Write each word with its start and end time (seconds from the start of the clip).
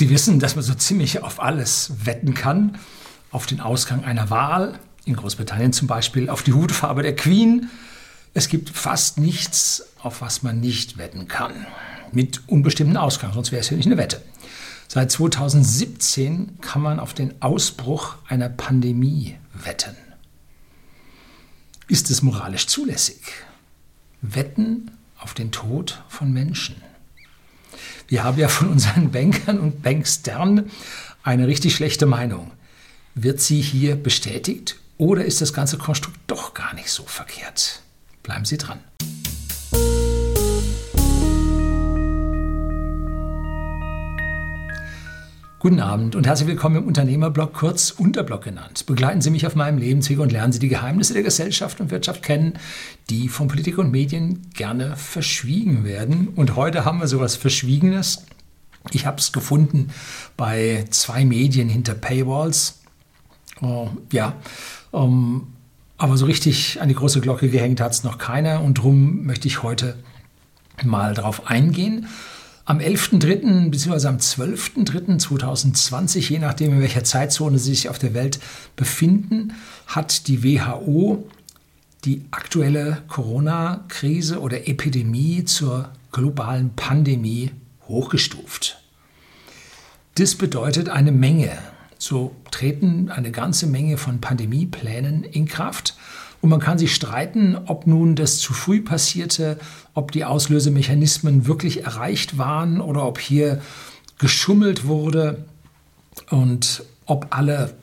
Sie 0.00 0.08
wissen, 0.08 0.40
dass 0.40 0.56
man 0.56 0.64
so 0.64 0.72
ziemlich 0.72 1.22
auf 1.22 1.42
alles 1.42 1.92
wetten 2.06 2.32
kann. 2.32 2.78
Auf 3.32 3.44
den 3.44 3.60
Ausgang 3.60 4.02
einer 4.02 4.30
Wahl, 4.30 4.78
in 5.04 5.14
Großbritannien 5.14 5.74
zum 5.74 5.88
Beispiel, 5.88 6.30
auf 6.30 6.42
die 6.42 6.54
Hutfarbe 6.54 7.02
der 7.02 7.14
Queen. 7.14 7.68
Es 8.32 8.48
gibt 8.48 8.70
fast 8.70 9.18
nichts, 9.18 9.84
auf 10.02 10.22
was 10.22 10.42
man 10.42 10.58
nicht 10.58 10.96
wetten 10.96 11.28
kann. 11.28 11.66
Mit 12.12 12.48
unbestimmten 12.48 12.96
Ausgang, 12.96 13.34
sonst 13.34 13.52
wäre 13.52 13.60
es 13.60 13.68
ja 13.68 13.76
nicht 13.76 13.84
eine 13.84 13.98
Wette. 13.98 14.22
Seit 14.88 15.12
2017 15.12 16.62
kann 16.62 16.80
man 16.80 16.98
auf 16.98 17.12
den 17.12 17.34
Ausbruch 17.42 18.14
einer 18.26 18.48
Pandemie 18.48 19.36
wetten. 19.52 19.96
Ist 21.88 22.10
es 22.10 22.22
moralisch 22.22 22.68
zulässig? 22.68 23.20
Wetten 24.22 24.92
auf 25.18 25.34
den 25.34 25.52
Tod 25.52 26.02
von 26.08 26.32
Menschen. 26.32 26.76
Wir 28.08 28.24
haben 28.24 28.38
ja 28.38 28.48
von 28.48 28.68
unseren 28.68 29.10
Bankern 29.12 29.58
und 29.60 29.82
Bankstern 29.82 30.70
eine 31.22 31.46
richtig 31.46 31.74
schlechte 31.74 32.06
Meinung. 32.06 32.50
Wird 33.14 33.40
sie 33.40 33.60
hier 33.60 33.96
bestätigt 33.96 34.76
oder 34.98 35.24
ist 35.24 35.40
das 35.40 35.52
ganze 35.52 35.78
Konstrukt 35.78 36.18
doch 36.26 36.54
gar 36.54 36.74
nicht 36.74 36.90
so 36.90 37.04
verkehrt? 37.04 37.82
Bleiben 38.22 38.44
Sie 38.44 38.58
dran. 38.58 38.80
Guten 45.60 45.80
Abend 45.80 46.16
und 46.16 46.26
herzlich 46.26 46.48
willkommen 46.48 46.76
im 46.76 46.86
Unternehmerblog, 46.86 47.52
kurz 47.52 47.90
Unterblog 47.90 48.42
genannt. 48.44 48.86
Begleiten 48.86 49.20
Sie 49.20 49.28
mich 49.28 49.46
auf 49.46 49.54
meinem 49.56 49.76
Lebensweg 49.76 50.18
und 50.18 50.32
lernen 50.32 50.54
Sie 50.54 50.58
die 50.58 50.68
Geheimnisse 50.68 51.12
der 51.12 51.22
Gesellschaft 51.22 51.82
und 51.82 51.90
Wirtschaft 51.90 52.22
kennen, 52.22 52.54
die 53.10 53.28
von 53.28 53.46
Politik 53.46 53.76
und 53.76 53.90
Medien 53.90 54.40
gerne 54.54 54.96
verschwiegen 54.96 55.84
werden. 55.84 56.28
Und 56.28 56.56
heute 56.56 56.86
haben 56.86 56.98
wir 56.98 57.08
sowas 57.08 57.36
Verschwiegenes. 57.36 58.24
Ich 58.92 59.04
habe 59.04 59.18
es 59.18 59.32
gefunden 59.32 59.90
bei 60.38 60.86
zwei 60.88 61.26
Medien 61.26 61.68
hinter 61.68 61.92
Paywalls. 61.92 62.80
Oh, 63.60 63.90
ja, 64.12 64.36
um, 64.92 65.02
ähm, 65.02 65.46
aber 65.98 66.16
so 66.16 66.24
richtig 66.24 66.80
an 66.80 66.88
die 66.88 66.94
große 66.94 67.20
Glocke 67.20 67.50
gehängt 67.50 67.82
hat 67.82 67.92
es 67.92 68.02
noch 68.02 68.16
keiner 68.16 68.62
und 68.62 68.78
darum 68.78 69.26
möchte 69.26 69.46
ich 69.46 69.62
heute 69.62 69.98
mal 70.82 71.12
darauf 71.12 71.48
eingehen. 71.48 72.06
Am 72.70 72.78
11.3. 72.78 73.68
bzw. 73.68 74.06
am 74.06 74.18
12.3.2020, 74.18 76.30
je 76.30 76.38
nachdem 76.38 76.74
in 76.74 76.80
welcher 76.80 77.02
Zeitzone 77.02 77.58
Sie 77.58 77.74
sich 77.74 77.88
auf 77.88 77.98
der 77.98 78.14
Welt 78.14 78.38
befinden, 78.76 79.54
hat 79.88 80.28
die 80.28 80.44
WHO 80.44 81.28
die 82.04 82.26
aktuelle 82.30 83.02
Corona-Krise 83.08 84.38
oder 84.38 84.68
Epidemie 84.68 85.44
zur 85.44 85.90
globalen 86.12 86.70
Pandemie 86.76 87.50
hochgestuft. 87.88 88.80
Das 90.14 90.36
bedeutet 90.36 90.90
eine 90.90 91.10
Menge. 91.10 91.58
So 91.98 92.36
treten 92.52 93.10
eine 93.10 93.32
ganze 93.32 93.66
Menge 93.66 93.96
von 93.96 94.20
Pandemieplänen 94.20 95.24
in 95.24 95.46
Kraft 95.46 95.96
und 96.40 96.48
man 96.48 96.60
kann 96.60 96.78
sich 96.78 96.94
streiten, 96.94 97.56
ob 97.66 97.86
nun 97.86 98.16
das 98.16 98.38
zu 98.38 98.52
früh 98.52 98.80
passierte, 98.80 99.58
ob 99.94 100.12
die 100.12 100.24
Auslösemechanismen 100.24 101.46
wirklich 101.46 101.84
erreicht 101.84 102.38
waren 102.38 102.80
oder 102.80 103.06
ob 103.06 103.18
hier 103.18 103.60
geschummelt 104.18 104.86
wurde 104.86 105.44
und 106.30 106.84
ob 107.06 107.26
alle 107.30 107.74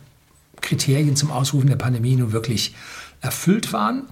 Kriterien 0.61 1.15
zum 1.15 1.31
Ausrufen 1.31 1.69
der 1.69 1.75
Pandemie 1.75 2.15
nun 2.15 2.31
wirklich 2.31 2.75
erfüllt 3.21 3.73
waren. 3.73 4.03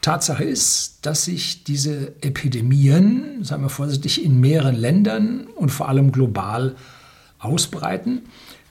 Tatsache 0.00 0.44
ist, 0.44 1.00
dass 1.02 1.26
sich 1.26 1.64
diese 1.64 2.14
Epidemien, 2.22 3.44
sagen 3.44 3.62
wir 3.62 3.68
vorsichtig, 3.68 4.24
in 4.24 4.40
mehreren 4.40 4.74
Ländern 4.74 5.46
und 5.56 5.68
vor 5.68 5.88
allem 5.88 6.12
global 6.12 6.76
ausbreiten. 7.38 8.22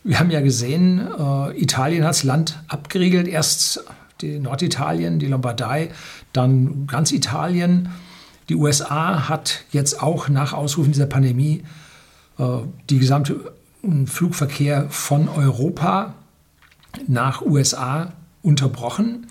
Wir 0.03 0.19
haben 0.19 0.31
ja 0.31 0.41
gesehen, 0.41 0.99
äh, 0.99 1.61
Italien 1.61 2.03
hat 2.03 2.11
das 2.11 2.23
Land 2.23 2.63
abgeriegelt, 2.67 3.27
erst 3.27 3.83
die 4.21 4.39
Norditalien, 4.39 5.19
die 5.19 5.27
Lombardei, 5.27 5.89
dann 6.33 6.87
ganz 6.87 7.11
Italien. 7.11 7.89
Die 8.49 8.55
USA 8.55 9.29
hat 9.29 9.63
jetzt 9.71 10.01
auch 10.01 10.29
nach 10.29 10.53
Ausrufen 10.53 10.91
dieser 10.91 11.05
Pandemie 11.05 11.63
äh, 12.37 12.43
die 12.89 12.99
gesamte 12.99 13.53
Flugverkehr 14.05 14.87
von 14.89 15.29
Europa 15.29 16.15
nach 17.07 17.41
USA 17.41 18.13
unterbrochen. 18.41 19.27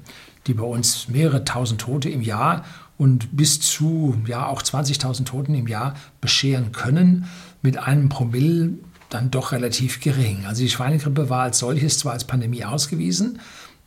die 0.46 0.54
bei 0.54 0.64
uns 0.64 1.08
mehrere 1.08 1.44
tausend 1.44 1.82
Tote 1.82 2.10
im 2.10 2.22
Jahr 2.22 2.64
und 2.98 3.36
bis 3.36 3.60
zu 3.60 4.16
ja 4.28 4.46
auch 4.46 4.62
20.000 4.62 5.26
Toten 5.26 5.56
im 5.56 5.68
Jahr 5.68 5.96
bescheren 6.22 6.72
können, 6.72 7.26
mit 7.64 7.78
einem 7.78 8.10
Promille 8.10 8.74
dann 9.10 9.32
doch 9.32 9.52
relativ 9.52 10.00
gering. 10.00 10.46
Also 10.46 10.62
die 10.62 10.70
Schweinegrippe 10.70 11.30
war 11.30 11.42
als 11.42 11.60
solches 11.60 11.98
zwar 11.98 12.14
als 12.14 12.26
Pandemie 12.26 12.66
ausgewiesen, 12.66 13.40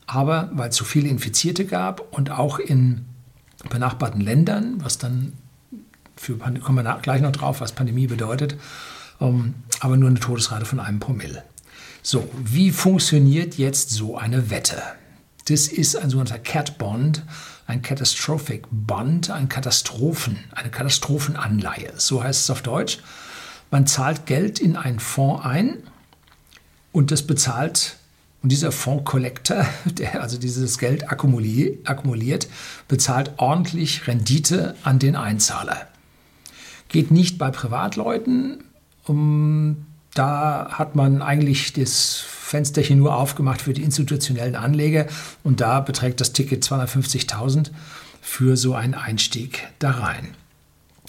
aber 0.07 0.51
weil 0.55 0.71
es 0.71 0.77
so 0.77 0.85
viele 0.85 1.09
Infizierte 1.09 1.65
gab 1.65 2.13
und 2.17 2.33
auch 2.33 2.59
in 2.59 3.05
benachbarten 3.69 4.21
Ländern, 4.21 4.83
was 4.83 4.99
dann 4.99 5.33
für 6.17 6.37
kommen 6.37 6.85
wir 6.85 6.99
gleich 7.03 7.21
noch 7.21 7.33
drauf, 7.33 7.61
was 7.61 7.73
Pandemie 7.73 8.07
bedeutet, 8.07 8.57
ähm, 9.21 9.55
aber 9.81 9.97
nur 9.97 10.09
eine 10.09 10.21
Todesrate 10.21 10.65
von 10.65 10.81
einem 10.81 11.01
Promille. 11.01 11.43
So, 12.03 12.29
wie 12.37 12.71
funktioniert 12.71 13.57
jetzt 13.57 13.91
so 13.91 14.17
eine 14.17 14.51
Wette? 14.51 14.83
Das 15.47 15.69
ist 15.69 15.97
ein 15.97 16.11
sogenannter 16.11 16.39
Cat 16.39 16.79
Bond, 16.79 17.25
ein 17.67 17.83
Catastrophic 17.83 18.67
Bond, 18.71 19.31
ein 19.31 19.49
Katastrophen, 19.49 20.39
eine 20.53 20.71
Katastrophenanleihe. 20.71 21.93
So 21.97 22.23
heißt 22.23 22.43
es 22.43 22.51
auf 22.51 22.63
Deutsch. 22.63 22.99
Man 23.71 23.87
zahlt 23.87 24.27
Geld 24.27 24.61
in 24.61 24.77
einen 24.77 25.01
Fonds 25.01 25.45
ein 25.45 25.79
und 26.93 27.11
das 27.11 27.27
bezahlt 27.27 27.97
Und 28.43 28.51
dieser 28.51 28.73
Fonds 28.73 29.05
Collector, 29.05 29.67
der 29.85 30.21
also 30.21 30.39
dieses 30.39 30.79
Geld 30.79 31.11
akkumuliert, 31.11 32.49
bezahlt 32.89 33.33
ordentlich 33.37 34.07
Rendite 34.07 34.75
an 34.83 34.99
den 34.99 35.17
Einzahler. 35.17 35.89
Geht 36.89 37.11
nicht 37.11 37.39
bei 37.39 37.51
Privatleuten. 37.51 38.65
Um, 39.05 39.87
da 40.15 40.69
hat 40.73 40.95
man 40.95 41.23
eigentlich 41.23 41.73
das 41.73 42.17
Fensterchen 42.19 42.99
nur 42.99 43.17
aufgemacht 43.17 43.63
für 43.63 43.73
die 43.73 43.83
institutionellen 43.83 44.57
Anleger 44.57 45.07
und 45.43 45.61
da 45.61 45.81
beträgt 45.81 46.21
das 46.21 46.33
Ticket 46.33 46.63
250.000 46.63 47.71
für 48.21 48.57
so 48.57 48.75
einen 48.75 48.95
Einstieg 48.95 49.67
da 49.79 49.91
rein. 49.93 50.35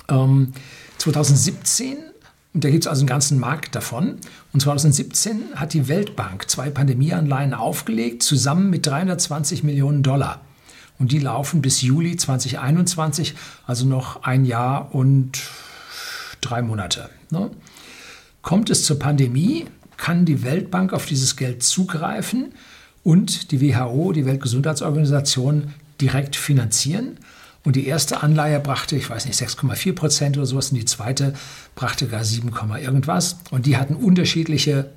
Ähm, 0.08 0.54
2017 1.00 1.98
und 2.54 2.64
da 2.64 2.70
gibt 2.70 2.84
es 2.84 2.88
also 2.88 3.02
einen 3.02 3.08
ganzen 3.08 3.40
Markt 3.40 3.76
davon. 3.76 4.20
Und 4.54 4.60
2017 4.62 5.56
hat 5.56 5.74
die 5.74 5.88
Weltbank 5.88 6.50
zwei 6.50 6.70
Pandemieanleihen 6.70 7.54
aufgelegt, 7.54 8.22
zusammen 8.22 8.70
mit 8.70 8.86
320 8.86 9.64
Millionen 9.64 10.04
Dollar. 10.04 10.42
Und 11.00 11.12
die 11.12 11.20
laufen 11.20 11.64
bis 11.64 11.82
Juli 11.82 12.16
2021, 12.16 13.34
also 13.66 13.88
noch 13.88 14.24
ein 14.24 14.46
Jahr 14.46 14.94
und 14.94 15.42
drei 16.42 16.62
Monate. 16.62 17.10
Ne? 17.32 17.50
Kommt 18.44 18.70
es 18.70 18.86
zur 18.86 19.00
Pandemie, 19.00 19.66
kann 19.98 20.26
die 20.26 20.44
Weltbank 20.44 20.94
auf 20.94 21.08
dieses 21.08 21.36
Geld 21.36 21.64
zugreifen 21.64 22.54
und 23.04 23.52
die 23.52 23.62
WHO, 23.62 24.12
die 24.12 24.26
Weltgesundheitsorganisation, 24.26 25.74
direkt 26.00 26.36
finanzieren. 26.36 27.18
Und 27.64 27.76
die 27.76 27.88
erste 27.88 28.22
Anleihe 28.22 28.60
brachte, 28.60 28.96
ich 28.96 29.10
weiß 29.10 29.26
nicht, 29.26 29.40
6,4 29.40 29.94
Prozent 29.94 30.38
oder 30.38 30.46
sowas 30.46 30.72
und 30.72 30.78
die 30.78 30.86
zweite 30.86 31.34
brachte 31.76 32.08
gar 32.08 32.24
7, 32.24 32.52
irgendwas. 32.82 33.38
Und 33.52 33.66
die 33.66 33.78
hatten 33.78 33.96
unterschiedliche 33.96 34.90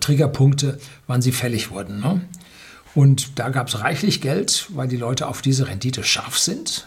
Triggerpunkte, 0.00 0.78
wann 1.06 1.22
sie 1.22 1.32
fällig 1.32 1.70
wurden. 1.70 2.00
Ne? 2.00 2.20
Und 2.94 3.38
da 3.38 3.48
gab 3.48 3.68
es 3.68 3.80
reichlich 3.80 4.20
Geld, 4.20 4.66
weil 4.70 4.88
die 4.88 4.96
Leute 4.96 5.28
auf 5.28 5.40
diese 5.40 5.68
Rendite 5.68 6.04
scharf 6.04 6.38
sind. 6.38 6.86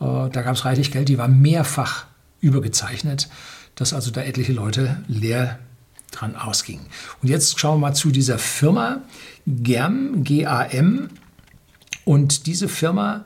Äh, 0.00 0.30
da 0.30 0.42
gab 0.42 0.54
es 0.54 0.64
reichlich 0.64 0.90
Geld, 0.92 1.08
die 1.08 1.18
war 1.18 1.28
mehrfach 1.28 2.06
übergezeichnet, 2.40 3.28
dass 3.74 3.92
also 3.92 4.10
da 4.10 4.22
etliche 4.22 4.52
Leute 4.52 5.02
leer 5.08 5.58
dran 6.10 6.36
ausgingen. 6.36 6.86
Und 7.22 7.28
jetzt 7.28 7.58
schauen 7.58 7.80
wir 7.80 7.88
mal 7.88 7.94
zu 7.94 8.10
dieser 8.10 8.38
Firma 8.38 9.02
GAM, 9.46 10.24
G-A-M. 10.24 11.10
Und 12.04 12.46
diese 12.46 12.68
Firma 12.68 13.24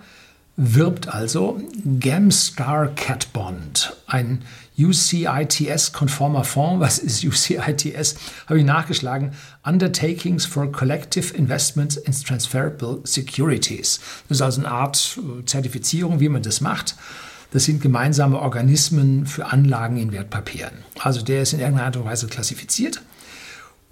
wirbt 0.57 1.09
also 1.09 1.61
Gemstar 1.85 2.89
Cat 2.89 3.33
Bond, 3.33 3.97
ein 4.07 4.43
UCITS-konformer 4.79 6.45
Fonds. 6.45 6.81
Was 6.85 6.99
ist 6.99 7.25
UCITS? 7.25 8.17
Habe 8.47 8.59
ich 8.59 8.65
nachgeschlagen. 8.65 9.33
Undertakings 9.65 10.47
for 10.47 10.71
Collective 10.71 11.35
Investments 11.35 11.97
in 11.97 12.13
Transferable 12.13 13.01
Securities. 13.05 14.01
Das 14.29 14.39
ist 14.39 14.43
also 14.43 14.61
eine 14.61 14.71
Art 14.71 15.19
äh, 15.19 15.45
Zertifizierung, 15.45 16.21
wie 16.21 16.29
man 16.29 16.43
das 16.43 16.61
macht. 16.61 16.97
Das 17.53 17.65
sind 17.65 17.81
gemeinsame 17.81 18.41
Organismen 18.41 19.27
für 19.27 19.47
Anlagen 19.47 19.97
in 19.97 20.11
Wertpapieren. 20.11 20.73
Also 20.99 21.23
der 21.23 21.43
ist 21.43 21.53
in 21.53 21.61
irgendeiner 21.61 21.87
Art 21.87 21.97
und 21.97 22.05
Weise 22.05 22.27
klassifiziert 22.27 23.01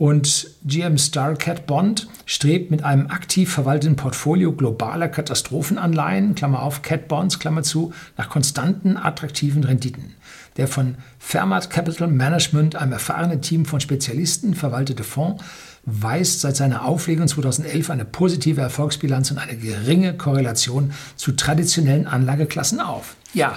und 0.02 0.50
GM 0.64 0.98
Starcat 0.98 1.68
Bond 1.68 2.08
strebt 2.26 2.72
mit 2.72 2.82
einem 2.82 3.06
aktiv 3.06 3.52
verwalteten 3.52 3.94
Portfolio 3.94 4.50
globaler 4.52 5.06
Katastrophenanleihen, 5.06 6.34
Klammer 6.34 6.64
auf, 6.64 6.82
Cat 6.82 7.06
Bonds, 7.06 7.38
Klammer 7.38 7.62
zu, 7.62 7.92
nach 8.16 8.28
konstanten, 8.28 8.96
attraktiven 8.96 9.62
Renditen. 9.62 10.16
Der 10.56 10.66
von 10.66 10.96
Fairmat 11.20 11.70
Capital 11.70 12.08
Management, 12.08 12.74
einem 12.74 12.90
erfahrenen 12.90 13.42
Team 13.42 13.64
von 13.64 13.78
Spezialisten, 13.78 14.54
verwaltete 14.54 15.04
Fonds 15.04 15.44
weist 15.84 16.40
seit 16.40 16.56
seiner 16.56 16.84
Auflegung 16.84 17.28
2011 17.28 17.88
eine 17.90 18.04
positive 18.04 18.60
Erfolgsbilanz 18.60 19.30
und 19.30 19.38
eine 19.38 19.56
geringe 19.56 20.16
Korrelation 20.16 20.92
zu 21.14 21.30
traditionellen 21.30 22.08
Anlageklassen 22.08 22.80
auf. 22.80 23.14
Ja, 23.34 23.56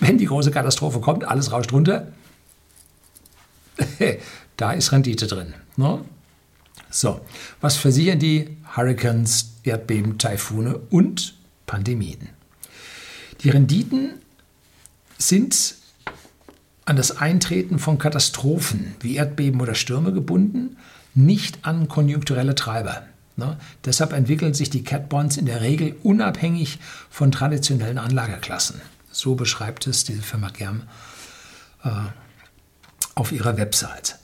wenn 0.00 0.18
die 0.18 0.26
große 0.26 0.50
Katastrophe 0.50 1.00
kommt, 1.00 1.26
alles 1.26 1.50
rauscht 1.50 1.72
runter, 1.72 2.08
da 4.58 4.72
ist 4.72 4.92
Rendite 4.92 5.26
drin. 5.26 5.54
Ne? 5.78 6.04
So, 6.90 7.20
was 7.60 7.76
versichern 7.76 8.18
die 8.18 8.56
Hurricanes, 8.76 9.52
Erdbeben, 9.62 10.18
Taifune 10.18 10.78
und 10.90 11.34
Pandemien? 11.66 12.30
Die 13.42 13.50
Renditen 13.50 14.14
sind 15.18 15.76
an 16.84 16.96
das 16.96 17.18
Eintreten 17.18 17.78
von 17.78 17.98
Katastrophen 17.98 18.96
wie 19.00 19.16
Erdbeben 19.16 19.60
oder 19.60 19.76
Stürme 19.76 20.12
gebunden, 20.12 20.76
nicht 21.14 21.64
an 21.64 21.88
konjunkturelle 21.88 22.56
Treiber. 22.56 23.04
Ne? 23.36 23.56
Deshalb 23.84 24.12
entwickeln 24.12 24.54
sich 24.54 24.70
die 24.70 24.82
Cat 24.82 25.08
Bonds 25.08 25.36
in 25.36 25.46
der 25.46 25.60
Regel 25.60 25.94
unabhängig 26.02 26.80
von 27.08 27.30
traditionellen 27.30 27.98
Anlageklassen. 27.98 28.80
So 29.12 29.36
beschreibt 29.36 29.86
es 29.86 30.02
diese 30.02 30.22
Firma 30.22 30.48
Germ 30.48 30.82
äh, 31.84 31.90
auf 33.14 33.30
ihrer 33.30 33.56
Website. 33.56 34.18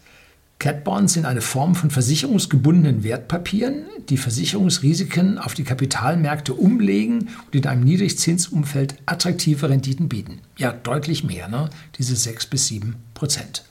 Cat 0.59 0.85
Bonds 0.85 1.13
sind 1.13 1.27
eine 1.27 1.41
Form 1.41 1.75
von 1.75 1.91
versicherungsgebundenen 1.91 3.05
Wertpapieren, 3.05 3.85
die 4.09 4.17
Versicherungsrisiken 4.17 5.39
auf 5.39 5.55
die 5.55 5.65
Kapitalmärkte 5.65 6.55
umlegen 6.55 7.29
und 7.47 7.55
in 7.55 7.67
einem 7.67 7.85
Niedrigzinsumfeld 7.85 8.95
attraktive 9.05 9.69
Renditen 9.69 10.09
bieten. 10.09 10.41
Ja, 10.57 10.73
deutlich 10.73 11.25
mehr, 11.25 11.49
ne? 11.49 11.69
diese 11.99 12.17
6 12.17 12.47
bis 12.47 12.69
7 12.69 12.97
Prozent. 13.13 13.65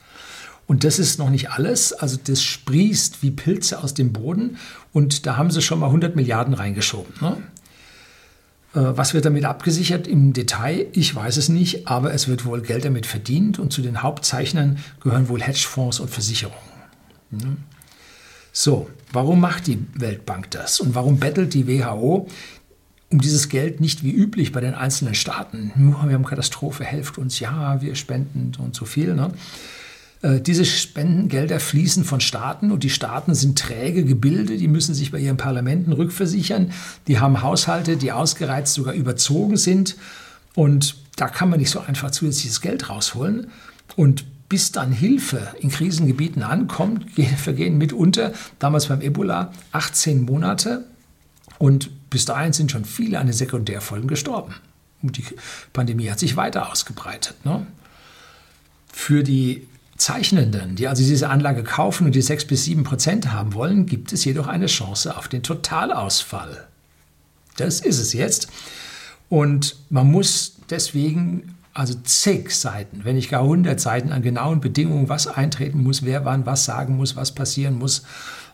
Und 0.68 0.84
das 0.84 1.00
ist 1.00 1.20
noch 1.20 1.30
nicht 1.30 1.52
alles. 1.52 1.94
Also 1.94 2.18
das 2.24 2.42
sprießt 2.44 3.22
wie 3.22 3.32
Pilze 3.32 3.84
aus 3.84 3.94
dem 3.94 4.14
Boden 4.14 4.58
und 4.92 5.26
da 5.26 5.38
haben 5.38 5.52
sie 5.52 5.62
schon 5.62 5.80
mal 5.80 5.88
100 5.88 6.16
Milliarden 6.16 6.54
reingeschoben. 6.54 7.14
Ne? 7.22 7.38
Äh, 8.74 8.98
was 8.98 9.14
wird 9.14 9.26
damit 9.26 9.46
abgesichert 9.46 10.08
im 10.08 10.34
Detail? 10.34 10.88
Ich 10.94 11.14
weiß 11.14 11.38
es 11.38 11.50
nicht, 11.50 11.88
aber 11.88 12.14
es 12.14 12.28
wird 12.28 12.46
wohl 12.46 12.62
Geld 12.62 12.86
damit 12.86 13.06
verdient 13.06 13.60
und 13.60 13.74
zu 13.74 13.82
den 13.82 14.02
Hauptzeichnern 14.02 14.78
gehören 15.02 15.30
wohl 15.30 15.42
Hedgefonds 15.42 16.00
und 16.00 16.10
Versicherungen. 16.10 16.73
So, 18.52 18.90
warum 19.12 19.40
macht 19.40 19.68
die 19.68 19.80
Weltbank 19.96 20.52
das? 20.52 20.80
Und 20.80 20.96
warum 20.96 21.20
bettelt 21.20 21.54
die 21.54 21.68
WHO 21.68 22.28
um 23.10 23.22
dieses 23.22 23.50
Geld 23.50 23.82
nicht 23.82 24.04
wie 24.04 24.12
üblich 24.12 24.52
bei 24.52 24.62
den 24.62 24.74
einzelnen 24.74 25.16
Staaten? 25.16 25.72
Wir 25.76 26.14
haben 26.14 26.26
Katastrophe, 26.26 26.84
helft 26.84 27.18
uns, 27.18 27.40
ja, 27.40 27.82
wir 27.82 27.96
spenden 27.96 28.54
und 28.60 28.76
so 28.76 28.86
viel. 28.86 29.16
Ne? 29.16 29.32
Äh, 30.24 30.42
diese 30.42 30.66
Spendengelder 30.66 31.60
fließen 31.60 32.04
von 32.06 32.22
Staaten 32.22 32.72
und 32.72 32.84
die 32.84 32.90
Staaten 32.90 33.36
sind 33.36 33.60
träge 33.60 34.04
Gebilde, 34.06 34.58
die 34.58 34.68
müssen 34.68 34.96
sich 34.96 35.12
bei 35.12 35.20
ihren 35.20 35.38
Parlamenten 35.38 35.92
rückversichern. 35.92 36.72
Die 37.08 37.20
haben 37.20 37.44
Haushalte, 37.44 37.98
die 37.98 38.12
ausgereizt 38.12 38.74
sogar 38.74 38.94
überzogen 38.94 39.58
sind. 39.58 39.96
Und 40.56 40.96
da 41.16 41.28
kann 41.28 41.50
man 41.50 41.60
nicht 41.60 41.70
so 41.70 41.80
einfach 41.80 42.12
zusätzliches 42.12 42.62
Geld 42.62 42.90
rausholen. 42.90 43.48
Und 43.96 44.26
bis 44.50 44.72
dann 44.72 44.92
Hilfe 44.92 45.56
in 45.60 45.70
Krisengebieten 45.70 46.44
ankommt, 46.44 47.06
vergehen 47.38 47.78
mitunter, 47.78 48.34
damals 48.60 48.88
beim 48.88 49.02
Ebola, 49.02 49.52
18 49.72 50.24
Monate. 50.24 50.86
Und 51.60 52.10
bis 52.10 52.26
dahin 52.26 52.54
sind 52.54 52.72
schon 52.72 52.86
viele 52.86 53.20
an 53.20 53.28
den 53.28 53.34
Sekundärfolgen 53.34 54.08
gestorben. 54.08 54.56
Und 55.02 55.18
die 55.18 55.26
Pandemie 55.74 56.10
hat 56.10 56.20
sich 56.20 56.36
weiter 56.36 56.72
ausgebreitet. 56.72 57.46
Ne? 57.46 57.66
Für 58.92 59.24
die 59.24 59.68
Zeichnenden, 59.98 60.76
die 60.76 60.88
also 60.88 61.04
diese 61.04 61.30
Anlage 61.30 61.64
kaufen 61.64 62.06
und 62.06 62.16
die 62.16 62.22
6 62.22 62.46
bis 62.46 62.66
7 62.66 62.84
Prozent 62.84 63.32
haben 63.32 63.54
wollen, 63.54 63.86
gibt 63.86 64.12
es 64.14 64.26
jedoch 64.26 64.48
eine 64.48 64.66
Chance 64.66 65.16
auf 65.16 65.28
den 65.28 65.44
Totalausfall. 65.44 66.68
Das 67.58 67.80
ist 67.80 68.00
es 68.00 68.14
jetzt. 68.14 68.48
Und 69.30 69.78
man 69.90 70.12
muss 70.12 70.56
deswegen 70.70 71.56
also 71.74 71.96
zig 72.04 72.52
Seiten, 72.52 73.04
wenn 73.04 73.16
nicht 73.16 73.30
gar 73.30 73.42
100 73.42 73.80
Seiten 73.80 74.12
an 74.12 74.22
genauen 74.22 74.62
Bedingungen, 74.62 75.10
was 75.10 75.28
eintreten 75.28 75.82
muss, 75.82 76.04
wer 76.04 76.24
wann 76.26 76.46
was 76.46 76.66
sagen 76.66 76.98
muss, 76.98 77.16
was 77.16 77.34
passieren 77.34 77.80
muss, 77.80 78.04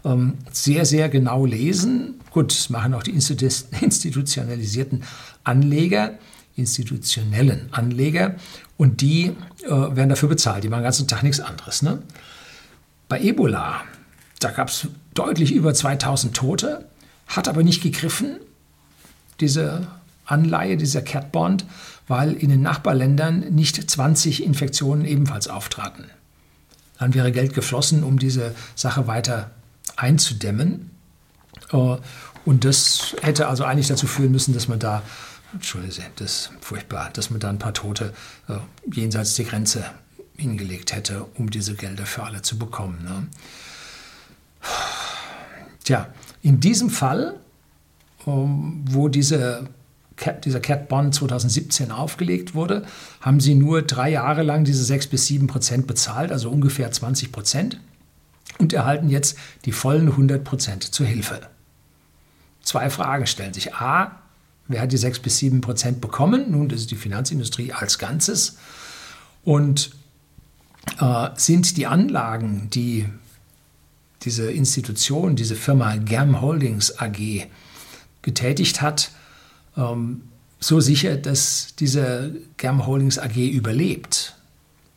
ähm, 0.05 0.35
sehr, 0.51 0.85
sehr 0.85 1.09
genau 1.09 1.45
lesen. 1.45 2.21
Gut, 2.31 2.51
das 2.51 2.69
machen 2.69 2.93
auch 2.93 3.03
die 3.03 3.11
institutionalisierten 3.81 5.03
Anleger, 5.43 6.13
institutionellen 6.55 7.67
Anleger 7.71 8.35
und 8.77 9.01
die 9.01 9.35
äh, 9.65 9.69
werden 9.69 10.09
dafür 10.09 10.29
bezahlt. 10.29 10.63
Die 10.63 10.69
machen 10.69 10.81
den 10.81 10.85
ganzen 10.85 11.07
Tag 11.07 11.23
nichts 11.23 11.41
anderes. 11.41 11.81
Ne? 11.81 12.01
Bei 13.09 13.19
Ebola, 13.19 13.81
da 14.39 14.51
gab 14.51 14.69
es 14.69 14.87
deutlich 15.13 15.51
über 15.53 15.73
2000 15.73 16.33
Tote, 16.35 16.85
hat 17.27 17.49
aber 17.49 17.63
nicht 17.63 17.83
gegriffen, 17.83 18.37
diese 19.41 19.87
Anleihe, 20.31 20.77
dieser 20.77 21.01
Cat 21.01 21.31
Bond, 21.31 21.65
weil 22.07 22.33
in 22.33 22.49
den 22.49 22.61
Nachbarländern 22.61 23.39
nicht 23.51 23.89
20 23.89 24.43
Infektionen 24.43 25.05
ebenfalls 25.05 25.47
auftraten. 25.47 26.05
Dann 26.97 27.13
wäre 27.13 27.31
Geld 27.31 27.53
geflossen, 27.53 28.03
um 28.03 28.19
diese 28.19 28.53
Sache 28.75 29.07
weiter 29.07 29.51
einzudämmen. 29.95 30.91
Äh, 31.71 31.97
und 32.45 32.65
das 32.65 33.15
hätte 33.21 33.47
also 33.47 33.63
eigentlich 33.63 33.87
dazu 33.87 34.07
führen 34.07 34.31
müssen, 34.31 34.53
dass 34.53 34.67
man 34.67 34.79
da, 34.79 35.03
Entschuldigung, 35.53 36.03
das 36.17 36.31
ist 36.31 36.51
furchtbar, 36.61 37.09
dass 37.13 37.29
man 37.29 37.39
da 37.39 37.49
ein 37.49 37.59
paar 37.59 37.73
Tote 37.73 38.13
äh, 38.47 38.55
jenseits 38.91 39.35
der 39.35 39.45
Grenze 39.45 39.85
hingelegt 40.35 40.95
hätte, 40.95 41.25
um 41.35 41.49
diese 41.49 41.75
Gelder 41.75 42.05
für 42.05 42.23
alle 42.23 42.41
zu 42.41 42.57
bekommen. 42.57 43.03
Ne? 43.03 43.27
Tja, 45.83 46.07
in 46.41 46.59
diesem 46.59 46.89
Fall, 46.89 47.35
ähm, 48.25 48.83
wo 48.89 49.09
diese 49.09 49.67
dieser 50.43 50.59
Cat 50.59 50.87
Bond 50.89 51.15
2017 51.15 51.91
aufgelegt 51.91 52.53
wurde, 52.55 52.85
haben 53.21 53.39
sie 53.39 53.55
nur 53.55 53.81
drei 53.81 54.09
Jahre 54.09 54.43
lang 54.43 54.63
diese 54.63 54.83
6 54.83 55.07
bis 55.07 55.27
7 55.27 55.47
Prozent 55.47 55.87
bezahlt, 55.87 56.31
also 56.31 56.49
ungefähr 56.49 56.91
20 56.91 57.31
Prozent, 57.31 57.79
und 58.57 58.73
erhalten 58.73 59.09
jetzt 59.09 59.37
die 59.65 59.71
vollen 59.71 60.09
100 60.09 60.43
Prozent 60.43 60.83
zur 60.83 61.05
Hilfe. 61.05 61.41
Zwei 62.61 62.89
Fragen 62.89 63.25
stellen 63.25 63.53
sich. 63.53 63.75
A, 63.75 64.21
wer 64.67 64.81
hat 64.81 64.91
die 64.91 64.97
6 64.97 65.19
bis 65.19 65.37
7 65.37 65.61
Prozent 65.61 66.01
bekommen? 66.01 66.51
Nun, 66.51 66.69
das 66.69 66.81
ist 66.81 66.91
die 66.91 66.95
Finanzindustrie 66.95 67.71
als 67.71 67.97
Ganzes. 67.97 68.57
Und 69.43 69.91
äh, 70.99 71.29
sind 71.35 71.77
die 71.77 71.87
Anlagen, 71.87 72.69
die 72.71 73.05
diese 74.23 74.51
Institution, 74.51 75.35
diese 75.35 75.55
Firma 75.55 75.95
Germ 75.95 76.41
Holdings 76.41 76.99
AG 76.99 77.47
getätigt 78.21 78.81
hat, 78.81 79.11
ähm, 79.79 80.21
so 80.59 80.79
sicher, 80.79 81.15
dass 81.15 81.75
diese 81.79 82.35
Germ 82.57 82.85
Holdings 82.85 83.17
AG 83.17 83.37
überlebt? 83.37 84.35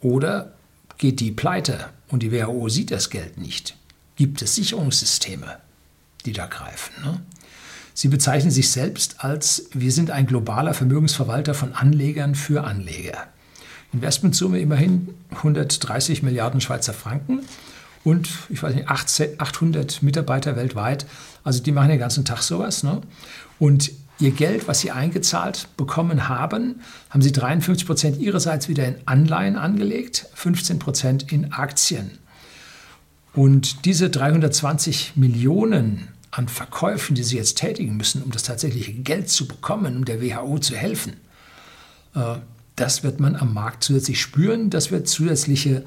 Oder 0.00 0.52
geht 0.98 1.20
die 1.20 1.30
pleite 1.30 1.88
und 2.08 2.22
die 2.22 2.32
WHO 2.32 2.68
sieht 2.68 2.90
das 2.90 3.10
Geld 3.10 3.38
nicht? 3.38 3.76
Gibt 4.16 4.42
es 4.42 4.56
Sicherungssysteme, 4.56 5.58
die 6.26 6.32
da 6.32 6.46
greifen? 6.46 6.92
Ne? 7.04 7.20
Sie 7.94 8.08
bezeichnen 8.08 8.50
sich 8.50 8.70
selbst 8.70 9.16
als, 9.18 9.68
wir 9.72 9.92
sind 9.92 10.10
ein 10.10 10.26
globaler 10.26 10.74
Vermögensverwalter 10.74 11.54
von 11.54 11.74
Anlegern 11.74 12.34
für 12.34 12.64
Anleger. 12.64 13.28
Investmentsumme 13.92 14.58
immerhin 14.58 15.14
130 15.30 16.22
Milliarden 16.22 16.60
Schweizer 16.60 16.94
Franken 16.94 17.40
und 18.04 18.30
ich 18.48 18.62
weiß 18.62 18.74
nicht, 18.74 18.88
800 18.88 20.02
Mitarbeiter 20.02 20.56
weltweit. 20.56 21.06
Also 21.44 21.62
die 21.62 21.72
machen 21.72 21.90
den 21.90 21.98
ganzen 21.98 22.24
Tag 22.24 22.42
sowas. 22.42 22.82
Ne? 22.82 23.02
Und 23.58 23.92
ihr 24.19 24.31
Geld, 24.31 24.69
was 24.69 24.81
sie 24.81 24.90
eingezahlt 24.90 25.69
bekommen 25.76 26.28
haben, 26.28 26.81
haben 27.11 27.23
sie 27.23 27.33
53 27.33 27.87
Prozent 27.87 28.21
ihrerseits 28.21 28.69
wieder 28.69 28.87
in 28.87 28.97
Anleihen 29.07 29.57
angelegt, 29.57 30.26
15 30.35 30.78
Prozent 30.78 31.33
in 31.33 31.52
Aktien. 31.52 32.19
Und 33.35 33.85
diese 33.85 34.11
320 34.11 35.16
Millionen 35.16 36.09
an 36.31 36.49
Verkäufen, 36.49 37.14
die 37.14 37.23
sie 37.23 37.37
jetzt 37.37 37.59
tätigen 37.59 37.97
müssen, 37.97 38.23
um 38.23 38.31
das 38.31 38.42
tatsächliche 38.42 38.92
Geld 38.92 39.28
zu 39.28 39.49
bekommen, 39.49 39.97
um 39.97 40.04
der 40.04 40.23
WHO 40.23 40.59
zu 40.59 40.76
helfen, 40.76 41.14
äh, 42.14 42.37
das 42.76 43.02
wird 43.02 43.21
man 43.21 43.37
am 43.37 43.52
Markt 43.52 43.85
zusätzlich 43.85 44.21
spüren. 44.21 44.71
Das 44.71 44.90
wird 44.90 45.07
zusätzliche 45.09 45.85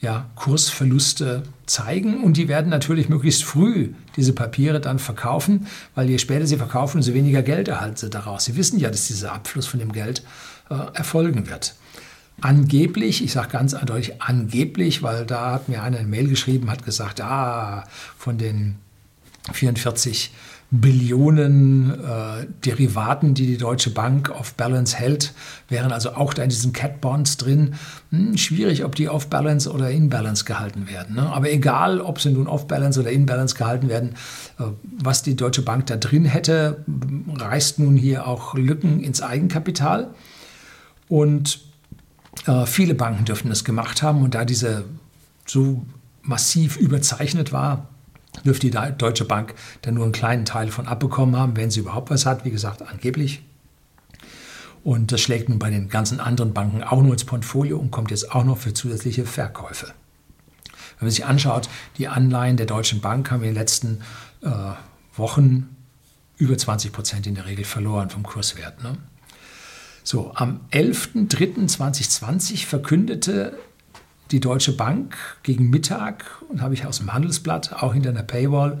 ja, 0.00 0.30
Kursverluste 0.36 1.42
zeigen 1.66 2.22
und 2.22 2.36
die 2.36 2.48
werden 2.48 2.70
natürlich 2.70 3.08
möglichst 3.08 3.44
früh 3.44 3.94
diese 4.16 4.32
Papiere 4.32 4.80
dann 4.80 4.98
verkaufen, 4.98 5.66
weil 5.94 6.08
je 6.08 6.18
später 6.18 6.46
sie 6.46 6.56
verkaufen, 6.56 6.98
umso 6.98 7.14
weniger 7.14 7.42
Geld 7.42 7.68
erhalten 7.68 7.96
sie 7.96 8.10
daraus. 8.10 8.44
Sie 8.44 8.56
wissen 8.56 8.78
ja, 8.78 8.90
dass 8.90 9.08
dieser 9.08 9.32
Abfluss 9.32 9.66
von 9.66 9.80
dem 9.80 9.92
Geld 9.92 10.22
äh, 10.70 10.74
erfolgen 10.94 11.48
wird. 11.48 11.74
Angeblich, 12.40 13.24
ich 13.24 13.32
sage 13.32 13.48
ganz 13.48 13.74
eindeutig 13.74 14.22
angeblich, 14.22 15.02
weil 15.02 15.26
da 15.26 15.52
hat 15.52 15.68
mir 15.68 15.82
einer 15.82 15.98
eine 15.98 16.06
Mail 16.06 16.28
geschrieben, 16.28 16.70
hat 16.70 16.84
gesagt, 16.84 17.20
ah, 17.20 17.84
von 18.16 18.38
den 18.38 18.76
44 19.52 20.30
Billionen 20.70 21.90
äh, 21.90 22.46
Derivaten, 22.64 23.32
die 23.32 23.46
die 23.46 23.56
Deutsche 23.56 23.88
Bank 23.88 24.28
auf 24.30 24.52
Balance 24.52 24.94
hält, 24.94 25.32
wären 25.70 25.92
also 25.92 26.10
auch 26.12 26.34
da 26.34 26.42
in 26.42 26.50
diesen 26.50 26.74
Cat 26.74 27.00
Bonds 27.00 27.38
drin. 27.38 27.74
Hm, 28.10 28.36
schwierig, 28.36 28.84
ob 28.84 28.94
die 28.94 29.08
auf 29.08 29.28
Balance 29.28 29.72
oder 29.72 29.90
in 29.90 30.10
Balance 30.10 30.44
gehalten 30.44 30.86
werden. 30.86 31.16
Ne? 31.16 31.22
Aber 31.22 31.50
egal, 31.50 32.02
ob 32.02 32.20
sie 32.20 32.30
nun 32.30 32.46
auf 32.46 32.66
Balance 32.66 33.00
oder 33.00 33.10
in 33.10 33.24
Balance 33.24 33.56
gehalten 33.56 33.88
werden, 33.88 34.10
äh, 34.58 34.64
was 34.82 35.22
die 35.22 35.36
Deutsche 35.36 35.62
Bank 35.62 35.86
da 35.86 35.96
drin 35.96 36.26
hätte, 36.26 36.84
reißt 37.34 37.78
nun 37.78 37.96
hier 37.96 38.26
auch 38.26 38.54
Lücken 38.54 39.00
ins 39.00 39.22
Eigenkapital. 39.22 40.10
Und 41.08 41.60
äh, 42.46 42.66
viele 42.66 42.94
Banken 42.94 43.24
dürften 43.24 43.48
das 43.48 43.64
gemacht 43.64 44.02
haben. 44.02 44.22
Und 44.22 44.34
da 44.34 44.44
diese 44.44 44.84
so 45.46 45.86
massiv 46.20 46.76
überzeichnet 46.76 47.52
war, 47.52 47.88
dürfte 48.44 48.70
die 48.70 48.78
Deutsche 48.96 49.24
Bank 49.24 49.54
dann 49.82 49.94
nur 49.94 50.04
einen 50.04 50.12
kleinen 50.12 50.44
Teil 50.44 50.68
von 50.68 50.86
abbekommen 50.86 51.36
haben, 51.36 51.56
wenn 51.56 51.70
sie 51.70 51.80
überhaupt 51.80 52.10
was 52.10 52.26
hat, 52.26 52.44
wie 52.44 52.50
gesagt, 52.50 52.82
angeblich. 52.82 53.42
Und 54.84 55.12
das 55.12 55.20
schlägt 55.20 55.48
nun 55.48 55.58
bei 55.58 55.70
den 55.70 55.88
ganzen 55.88 56.20
anderen 56.20 56.54
Banken 56.54 56.82
auch 56.82 57.02
nur 57.02 57.12
ins 57.12 57.24
Portfolio 57.24 57.78
und 57.78 57.90
kommt 57.90 58.10
jetzt 58.10 58.32
auch 58.32 58.44
noch 58.44 58.58
für 58.58 58.72
zusätzliche 58.72 59.26
Verkäufe. 59.26 59.86
Wenn 60.98 61.06
man 61.06 61.10
sich 61.10 61.24
anschaut, 61.26 61.68
die 61.98 62.08
Anleihen 62.08 62.56
der 62.56 62.66
Deutschen 62.66 63.00
Bank 63.00 63.30
haben 63.30 63.42
in 63.42 63.48
den 63.48 63.54
letzten 63.54 64.00
äh, 64.42 64.48
Wochen 65.14 65.68
über 66.38 66.56
20 66.56 66.92
Prozent 66.92 67.26
in 67.26 67.34
der 67.34 67.46
Regel 67.46 67.64
verloren 67.64 68.10
vom 68.10 68.22
Kurswert. 68.22 68.82
Ne? 68.82 68.96
So, 70.04 70.32
am 70.34 70.60
11.03.2020 70.72 72.64
verkündete 72.64 73.58
die 74.30 74.40
Deutsche 74.40 74.72
Bank 74.72 75.16
gegen 75.42 75.70
Mittag, 75.70 76.24
und 76.48 76.60
habe 76.60 76.74
ich 76.74 76.86
aus 76.86 76.98
dem 76.98 77.12
Handelsblatt, 77.12 77.82
auch 77.82 77.94
hinter 77.94 78.10
einer 78.10 78.22
Paywall, 78.22 78.80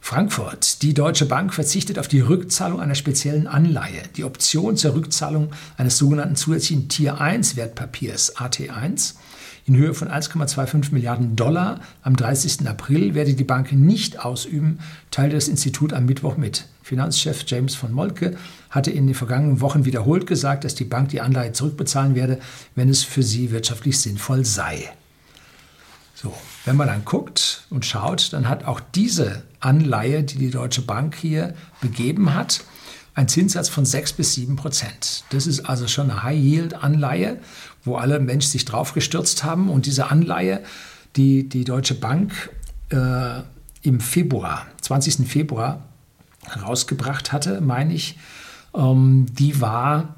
Frankfurt. 0.00 0.82
Die 0.82 0.94
Deutsche 0.94 1.26
Bank 1.26 1.52
verzichtet 1.52 1.98
auf 1.98 2.08
die 2.08 2.20
Rückzahlung 2.20 2.80
einer 2.80 2.94
speziellen 2.94 3.46
Anleihe. 3.46 4.02
Die 4.16 4.24
Option 4.24 4.76
zur 4.76 4.94
Rückzahlung 4.94 5.52
eines 5.76 5.98
sogenannten 5.98 6.36
zusätzlichen 6.36 6.88
Tier 6.88 7.20
1 7.20 7.56
Wertpapiers 7.56 8.36
AT1 8.36 9.14
in 9.66 9.76
Höhe 9.76 9.94
von 9.94 10.08
1,25 10.08 10.92
Milliarden 10.92 11.36
Dollar 11.36 11.80
am 12.02 12.16
30. 12.16 12.66
April 12.68 13.14
werde 13.14 13.34
die 13.34 13.44
Bank 13.44 13.72
nicht 13.72 14.24
ausüben, 14.24 14.78
teilte 15.10 15.36
das 15.36 15.48
Institut 15.48 15.92
am 15.92 16.06
Mittwoch 16.06 16.36
mit. 16.36 16.66
Finanzchef 16.82 17.44
James 17.46 17.74
von 17.74 17.92
Molke 17.92 18.36
hatte 18.70 18.90
in 18.90 19.06
den 19.06 19.14
vergangenen 19.14 19.60
Wochen 19.60 19.84
wiederholt 19.84 20.26
gesagt, 20.26 20.64
dass 20.64 20.74
die 20.74 20.84
Bank 20.84 21.10
die 21.10 21.20
Anleihe 21.20 21.52
zurückbezahlen 21.52 22.14
werde, 22.14 22.40
wenn 22.74 22.88
es 22.88 23.04
für 23.04 23.22
sie 23.22 23.50
wirtschaftlich 23.50 24.00
sinnvoll 24.00 24.44
sei. 24.44 24.90
So, 26.14 26.34
wenn 26.64 26.76
man 26.76 26.88
dann 26.88 27.04
guckt 27.04 27.64
und 27.70 27.86
schaut, 27.86 28.32
dann 28.32 28.48
hat 28.48 28.64
auch 28.64 28.80
diese 28.94 29.42
Anleihe, 29.60 30.22
die 30.22 30.38
die 30.38 30.50
Deutsche 30.50 30.82
Bank 30.82 31.14
hier 31.14 31.54
begeben 31.80 32.34
hat, 32.34 32.62
einen 33.14 33.28
Zinssatz 33.28 33.68
von 33.68 33.84
6 33.84 34.14
bis 34.14 34.34
7 34.34 34.56
Prozent. 34.56 35.24
Das 35.30 35.46
ist 35.46 35.60
also 35.60 35.88
schon 35.88 36.10
eine 36.10 36.22
High-Yield-Anleihe, 36.22 37.38
wo 37.84 37.96
alle 37.96 38.20
Menschen 38.20 38.50
sich 38.50 38.64
drauf 38.64 38.94
gestürzt 38.94 39.44
haben. 39.44 39.68
Und 39.68 39.86
diese 39.86 40.10
Anleihe, 40.10 40.62
die 41.16 41.48
die 41.48 41.64
Deutsche 41.64 41.94
Bank 41.94 42.50
äh, 42.90 43.40
im 43.82 44.00
Februar, 44.00 44.66
20. 44.80 45.26
Februar 45.28 45.82
herausgebracht 46.46 47.32
hatte, 47.32 47.60
meine 47.60 47.94
ich, 47.94 48.18
ähm, 48.74 49.26
die 49.32 49.60
war 49.60 50.14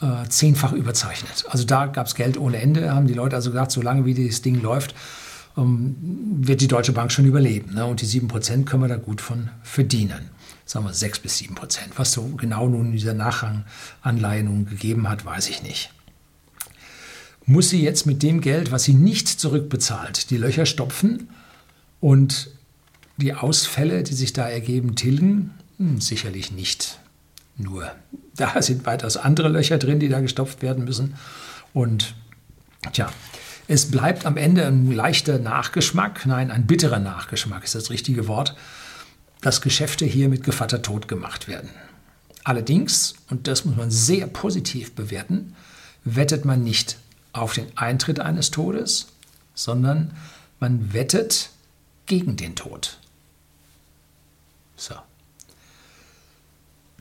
äh, 0.00 0.28
zehnfach 0.28 0.72
überzeichnet. 0.72 1.44
Also 1.48 1.64
da 1.64 1.86
gab 1.86 2.06
es 2.06 2.14
Geld 2.14 2.38
ohne 2.38 2.58
Ende, 2.58 2.94
haben 2.94 3.06
die 3.06 3.14
Leute 3.14 3.36
also 3.36 3.50
gesagt, 3.50 3.72
solange 3.72 4.04
wie 4.04 4.26
das 4.26 4.42
Ding 4.42 4.60
läuft, 4.60 4.94
ähm, 5.56 5.96
wird 6.40 6.60
die 6.60 6.68
Deutsche 6.68 6.92
Bank 6.92 7.12
schon 7.12 7.24
überleben. 7.24 7.74
Ne? 7.74 7.86
Und 7.86 8.00
die 8.00 8.06
7% 8.06 8.64
können 8.64 8.82
wir 8.82 8.88
da 8.88 8.96
gut 8.96 9.20
von 9.20 9.50
verdienen. 9.62 10.30
Sagen 10.66 10.86
wir 10.86 10.94
6 10.94 11.20
bis 11.20 11.38
7 11.38 11.54
Prozent. 11.54 11.92
Was 11.96 12.12
so 12.12 12.22
genau 12.36 12.68
nun 12.68 12.92
dieser 12.92 13.14
Nachranganleihe 13.14 14.42
nun 14.44 14.66
gegeben 14.66 15.08
hat, 15.08 15.24
weiß 15.24 15.48
ich 15.48 15.62
nicht. 15.62 15.93
Muss 17.46 17.70
sie 17.70 17.82
jetzt 17.82 18.06
mit 18.06 18.22
dem 18.22 18.40
Geld, 18.40 18.72
was 18.72 18.84
sie 18.84 18.94
nicht 18.94 19.28
zurückbezahlt, 19.28 20.30
die 20.30 20.38
Löcher 20.38 20.64
stopfen 20.64 21.28
und 22.00 22.50
die 23.16 23.34
Ausfälle, 23.34 24.02
die 24.02 24.14
sich 24.14 24.32
da 24.32 24.48
ergeben, 24.48 24.96
tilgen? 24.96 25.50
Hm, 25.78 26.00
sicherlich 26.00 26.52
nicht. 26.52 26.98
Nur 27.56 27.92
da 28.36 28.60
sind 28.62 28.86
weitaus 28.86 29.16
andere 29.16 29.48
Löcher 29.48 29.78
drin, 29.78 30.00
die 30.00 30.08
da 30.08 30.20
gestopft 30.20 30.62
werden 30.62 30.84
müssen. 30.84 31.14
Und 31.72 32.14
tja, 32.92 33.12
es 33.68 33.90
bleibt 33.90 34.26
am 34.26 34.36
Ende 34.36 34.66
ein 34.66 34.90
leichter 34.90 35.38
Nachgeschmack, 35.38 36.26
nein, 36.26 36.50
ein 36.50 36.66
bitterer 36.66 36.98
Nachgeschmack 36.98 37.64
ist 37.64 37.74
das 37.74 37.90
richtige 37.90 38.26
Wort, 38.26 38.56
dass 39.40 39.60
Geschäfte 39.60 40.04
hier 40.04 40.28
mit 40.28 40.44
Gevatter 40.44 40.82
tot 40.82 41.08
gemacht 41.08 41.48
werden. 41.48 41.70
Allerdings, 42.42 43.14
und 43.30 43.48
das 43.48 43.64
muss 43.64 43.76
man 43.76 43.90
sehr 43.90 44.26
positiv 44.26 44.94
bewerten, 44.94 45.54
wettet 46.04 46.44
man 46.44 46.62
nicht 46.62 46.98
auf 47.34 47.52
den 47.52 47.76
Eintritt 47.76 48.20
eines 48.20 48.50
Todes, 48.50 49.08
sondern 49.54 50.16
man 50.60 50.94
wettet 50.94 51.50
gegen 52.06 52.36
den 52.36 52.54
Tod. 52.54 52.98
So. 54.76 54.94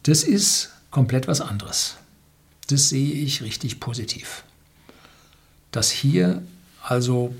Das 0.03 0.23
ist 0.23 0.71
komplett 0.91 1.27
was 1.27 1.39
anderes. 1.39 1.95
Das 2.67 2.89
sehe 2.89 3.13
ich 3.13 3.41
richtig 3.41 3.79
positiv. 3.79 4.43
Dass 5.71 5.89
hier 5.89 6.43
also 6.81 7.33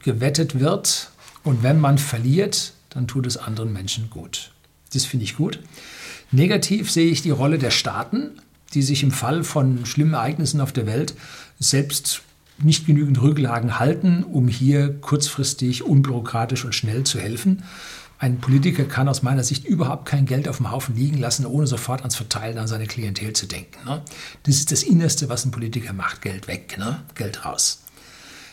gewettet 0.00 0.58
wird 0.58 1.10
und 1.44 1.62
wenn 1.62 1.80
man 1.80 1.98
verliert, 1.98 2.72
dann 2.90 3.06
tut 3.06 3.26
es 3.26 3.36
anderen 3.36 3.72
Menschen 3.72 4.10
gut. 4.10 4.50
Das 4.92 5.04
finde 5.04 5.24
ich 5.24 5.36
gut. 5.36 5.60
Negativ 6.30 6.90
sehe 6.90 7.10
ich 7.10 7.22
die 7.22 7.30
Rolle 7.30 7.58
der 7.58 7.70
Staaten, 7.70 8.40
die 8.74 8.82
sich 8.82 9.02
im 9.02 9.10
Fall 9.10 9.44
von 9.44 9.84
schlimmen 9.86 10.14
Ereignissen 10.14 10.60
auf 10.60 10.72
der 10.72 10.86
Welt 10.86 11.14
selbst 11.58 12.22
nicht 12.58 12.86
genügend 12.86 13.20
Rücklagen 13.20 13.78
halten, 13.78 14.24
um 14.24 14.48
hier 14.48 15.00
kurzfristig, 15.00 15.82
unbürokratisch 15.82 16.64
und 16.64 16.74
schnell 16.74 17.04
zu 17.04 17.18
helfen. 17.18 17.62
Ein 18.18 18.38
Politiker 18.38 18.84
kann 18.84 19.08
aus 19.08 19.22
meiner 19.22 19.42
Sicht 19.42 19.64
überhaupt 19.64 20.06
kein 20.06 20.26
Geld 20.26 20.46
auf 20.46 20.58
dem 20.58 20.70
Haufen 20.70 20.94
liegen 20.94 21.18
lassen, 21.18 21.44
ohne 21.44 21.66
sofort 21.66 22.02
ans 22.02 22.14
Verteilen 22.14 22.58
an 22.58 22.68
seine 22.68 22.86
Klientel 22.86 23.32
zu 23.32 23.46
denken. 23.46 23.84
Ne? 23.84 24.00
Das 24.44 24.56
ist 24.56 24.70
das 24.70 24.84
Innerste, 24.84 25.28
was 25.28 25.44
ein 25.44 25.50
Politiker 25.50 25.92
macht. 25.92 26.22
Geld 26.22 26.46
weg, 26.46 26.76
ne? 26.78 27.02
Geld 27.16 27.44
raus. 27.44 27.82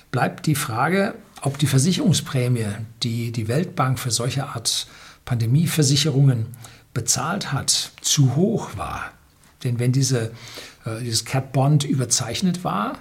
Bleibt 0.09 0.47
die 0.47 0.55
Frage, 0.55 1.13
ob 1.41 1.59
die 1.59 1.67
Versicherungsprämie, 1.67 2.65
die 3.03 3.31
die 3.31 3.47
Weltbank 3.47 3.99
für 3.99 4.09
solche 4.09 4.47
Art 4.47 4.87
Pandemieversicherungen 5.25 6.47
bezahlt 6.95 7.53
hat, 7.53 7.91
zu 8.01 8.35
hoch 8.35 8.71
war. 8.75 9.11
Denn 9.63 9.79
wenn 9.79 9.91
diese, 9.91 10.31
äh, 10.85 11.01
dieses 11.01 11.25
Cat 11.25 11.51
Bond 11.51 11.83
überzeichnet 11.83 12.63
war, 12.63 12.97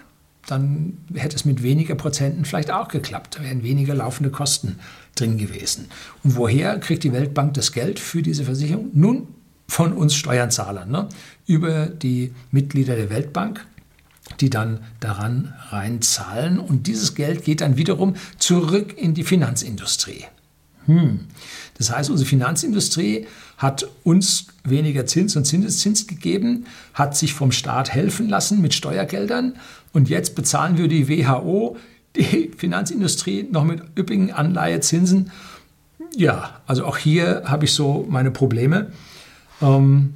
dann 0.47 0.99
hätte 1.15 1.37
es 1.37 1.45
mit 1.45 1.63
weniger 1.63 1.95
Prozenten 1.95 2.45
vielleicht 2.45 2.71
auch 2.71 2.89
geklappt. 2.89 3.37
Da 3.39 3.45
wären 3.45 3.63
weniger 3.63 3.95
laufende 3.95 4.31
Kosten 4.31 4.79
drin 5.15 5.37
gewesen. 5.37 5.89
Und 6.25 6.37
woher 6.37 6.79
kriegt 6.79 7.05
die 7.05 7.13
Weltbank 7.13 7.55
das 7.55 7.73
Geld 7.73 8.01
für 8.01 8.23
diese 8.23 8.45
Versicherung? 8.45 8.91
Nun, 8.95 9.29
von 9.69 9.93
uns 9.93 10.15
Steuerzahlern, 10.15 10.91
ne? 10.91 11.09
über 11.47 11.87
die 11.87 12.33
Mitglieder 12.51 12.97
der 12.97 13.11
Weltbank, 13.11 13.67
die 14.41 14.49
dann 14.49 14.81
daran 15.01 15.53
reinzahlen. 15.69 16.59
Und 16.59 16.87
dieses 16.87 17.15
Geld 17.15 17.45
geht 17.45 17.61
dann 17.61 17.77
wiederum 17.77 18.17
zurück 18.39 18.97
in 18.97 19.13
die 19.13 19.25
Finanzindustrie. 19.25 20.25
Hm. 20.89 21.21
Das 21.77 21.95
heißt, 21.95 22.09
unsere 22.09 22.27
Finanzindustrie 22.27 23.27
hat 23.59 23.87
uns 24.05 24.47
weniger 24.65 25.05
Zins 25.05 25.37
und 25.37 25.45
Zinseszins 25.45 26.07
gegeben, 26.07 26.65
hat 26.95 27.15
sich 27.15 27.35
vom 27.35 27.53
Staat 27.53 27.93
helfen 27.93 28.29
lassen 28.29 28.63
mit 28.63 28.73
Steuergeldern 28.73 29.57
und 29.93 30.09
jetzt 30.09 30.35
bezahlen 30.35 30.79
wir 30.79 30.89
die 30.89 31.09
WHO, 31.09 31.77
die 32.17 32.51
Finanzindustrie 32.57 33.47
noch 33.51 33.65
mit 33.65 33.83
üppigen 33.99 34.33
Anleihezinsen. 34.33 35.31
Ja, 36.17 36.61
also 36.67 36.87
auch 36.87 36.97
hier 36.97 37.43
habe 37.45 37.67
ich 37.67 37.75
so 37.75 38.07
meine 38.09 38.31
Probleme. 38.31 38.91
Ähm, 39.61 40.15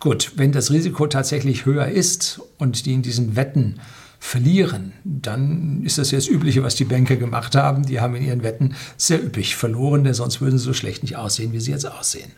gut, 0.00 0.32
wenn 0.36 0.52
das 0.52 0.70
Risiko 0.70 1.06
tatsächlich 1.06 1.66
höher 1.66 1.88
ist 1.88 2.40
und 2.56 2.86
die 2.86 2.94
in 2.94 3.02
diesen 3.02 3.36
Wetten 3.36 3.78
verlieren, 4.22 4.92
dann 5.02 5.82
ist 5.82 5.98
das 5.98 6.10
das 6.10 6.28
Übliche, 6.28 6.62
was 6.62 6.76
die 6.76 6.84
Banker 6.84 7.16
gemacht 7.16 7.56
haben. 7.56 7.84
Die 7.84 8.00
haben 8.00 8.14
in 8.14 8.22
ihren 8.22 8.44
Wetten 8.44 8.76
sehr 8.96 9.22
üppig 9.22 9.56
verloren, 9.56 10.04
denn 10.04 10.14
sonst 10.14 10.40
würden 10.40 10.58
sie 10.58 10.64
so 10.64 10.72
schlecht 10.72 11.02
nicht 11.02 11.16
aussehen, 11.16 11.52
wie 11.52 11.58
sie 11.58 11.72
jetzt 11.72 11.86
aussehen. 11.86 12.30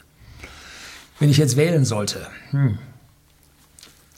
Wenn 1.18 1.28
ich 1.28 1.36
jetzt 1.36 1.58
wählen 1.58 1.84
sollte, 1.84 2.26
hm. 2.50 2.78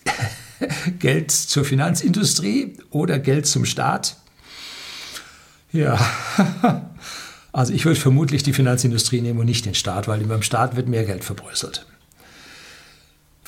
Geld 1.01 1.33
zur 1.33 1.65
Finanzindustrie 1.65 2.79
oder 2.91 3.19
Geld 3.19 3.47
zum 3.47 3.65
Staat? 3.65 4.17
Ja, 5.73 5.99
also 7.53 7.73
ich 7.73 7.85
würde 7.85 7.99
vermutlich 7.99 8.45
die 8.45 8.53
Finanzindustrie 8.53 9.21
nehmen 9.21 9.41
und 9.41 9.47
nicht 9.47 9.67
den 9.67 9.75
Staat, 9.75 10.07
weil 10.07 10.21
beim 10.21 10.43
Staat 10.43 10.77
wird 10.77 10.87
mehr 10.89 11.05
Geld 11.05 11.25
verbröselt. 11.25 11.85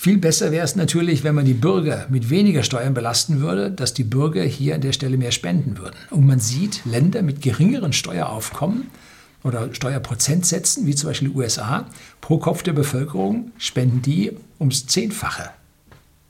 Viel 0.00 0.18
besser 0.18 0.52
wäre 0.52 0.64
es 0.64 0.76
natürlich, 0.76 1.24
wenn 1.24 1.34
man 1.34 1.44
die 1.44 1.54
Bürger 1.54 2.06
mit 2.08 2.30
weniger 2.30 2.62
Steuern 2.62 2.94
belasten 2.94 3.40
würde, 3.40 3.72
dass 3.72 3.94
die 3.94 4.04
Bürger 4.04 4.44
hier 4.44 4.76
an 4.76 4.80
der 4.80 4.92
Stelle 4.92 5.16
mehr 5.16 5.32
spenden 5.32 5.76
würden. 5.76 5.96
Und 6.10 6.24
man 6.24 6.38
sieht, 6.38 6.84
Länder 6.84 7.20
mit 7.22 7.42
geringeren 7.42 7.92
Steueraufkommen 7.92 8.92
oder 9.42 9.74
Steuerprozentsätzen, 9.74 10.86
wie 10.86 10.94
zum 10.94 11.10
Beispiel 11.10 11.30
die 11.30 11.34
USA, 11.34 11.84
pro 12.20 12.38
Kopf 12.38 12.62
der 12.62 12.74
Bevölkerung 12.74 13.50
spenden 13.58 14.00
die 14.00 14.30
ums 14.60 14.86
Zehnfache. 14.86 15.50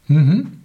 Mhm. 0.06 0.60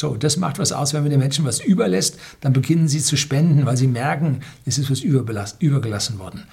So, 0.00 0.16
das 0.16 0.38
macht 0.38 0.58
was 0.58 0.72
aus, 0.72 0.94
wenn 0.94 1.02
man 1.02 1.10
den 1.10 1.20
Menschen 1.20 1.44
was 1.44 1.60
überlässt, 1.60 2.18
dann 2.40 2.54
beginnen 2.54 2.88
sie 2.88 3.02
zu 3.02 3.18
spenden, 3.18 3.66
weil 3.66 3.76
sie 3.76 3.88
merken, 3.88 4.40
es 4.64 4.78
ist 4.78 4.90
was 4.90 5.00
übergelassen 5.00 6.18
worden. 6.18 6.44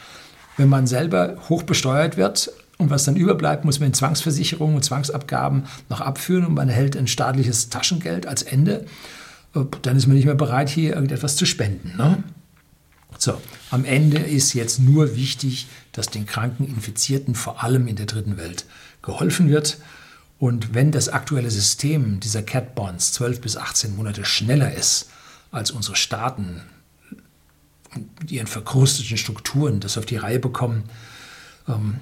Wenn 0.57 0.67
man 0.67 0.87
selber 0.87 1.37
hoch 1.47 1.63
besteuert 1.63 2.17
wird, 2.17 2.51
und 2.79 2.89
was 2.89 3.03
dann 3.03 3.17
überbleibt, 3.17 3.65
muss 3.65 3.79
man 3.79 3.87
in 3.87 3.93
Zwangsversicherungen 3.93 4.77
und 4.77 4.83
Zwangsabgaben 4.83 5.65
noch 5.89 5.99
abführen 5.99 6.45
und 6.45 6.53
man 6.53 6.69
erhält 6.69 6.95
ein 6.95 7.07
staatliches 7.07 7.69
Taschengeld 7.69 8.25
als 8.25 8.41
Ende. 8.41 8.85
Dann 9.81 9.97
ist 9.97 10.07
man 10.07 10.15
nicht 10.15 10.25
mehr 10.25 10.35
bereit, 10.35 10.69
hier 10.69 10.93
irgendetwas 10.93 11.35
zu 11.35 11.45
spenden. 11.45 11.97
Ne? 11.97 12.23
So, 13.17 13.39
am 13.69 13.83
Ende 13.83 14.19
ist 14.19 14.53
jetzt 14.53 14.79
nur 14.79 15.17
wichtig, 15.17 15.67
dass 15.91 16.09
den 16.09 16.25
kranken 16.25 16.65
Infizierten 16.65 17.35
vor 17.35 17.61
allem 17.61 17.85
in 17.87 17.97
der 17.97 18.05
dritten 18.05 18.37
Welt 18.37 18.65
geholfen 19.01 19.49
wird. 19.49 19.79
Und 20.37 20.73
wenn 20.73 20.93
das 20.93 21.09
aktuelle 21.09 21.51
System 21.51 22.21
dieser 22.21 22.43
Cat 22.43 22.75
Bonds 22.75 23.11
12 23.11 23.41
bis 23.41 23.57
18 23.57 23.97
Monate 23.97 24.23
schneller 24.23 24.73
ist 24.73 25.09
als 25.51 25.71
unsere 25.71 25.97
Staaten 25.97 26.61
mit 28.21 28.31
ihren 28.31 28.47
verkrusteten 28.47 29.17
Strukturen 29.17 29.81
das 29.81 29.97
auf 29.97 30.05
die 30.05 30.15
Reihe 30.15 30.39
bekommen, 30.39 30.83
ähm, 31.67 31.99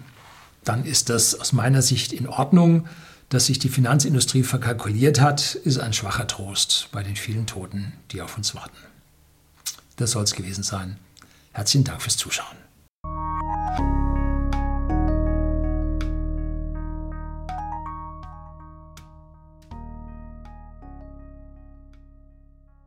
dann 0.68 0.86
ist 0.86 1.10
das 1.10 1.40
aus 1.40 1.54
meiner 1.54 1.82
Sicht 1.82 2.14
in 2.14 2.28
Ordnung. 2.28 2.88
Dass 3.30 3.48
sich 3.48 3.60
die 3.60 3.70
Finanzindustrie 3.70 4.44
verkalkuliert 4.44 5.20
hat, 5.20 5.56
ist 5.56 5.80
ein 5.80 5.94
schwacher 5.94 6.28
Trost 6.28 6.88
bei 6.92 7.04
den 7.04 7.16
vielen 7.16 7.46
Toten, 7.46 7.94
die 8.12 8.22
auf 8.22 8.38
uns 8.38 8.56
warten. 8.56 8.78
Das 9.98 10.12
soll 10.12 10.24
es 10.24 10.34
gewesen 10.34 10.64
sein. 10.64 10.98
Herzlichen 11.52 11.84
Dank 11.84 12.02
fürs 12.02 12.18
Zuschauen. 12.18 12.56